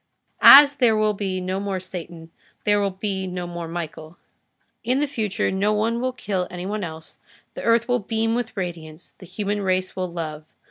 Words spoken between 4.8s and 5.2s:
In the